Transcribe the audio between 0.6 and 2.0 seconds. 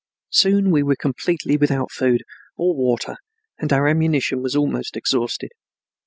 we were completely without any